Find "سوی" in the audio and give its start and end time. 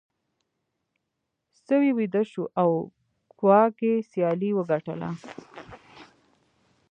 1.65-1.89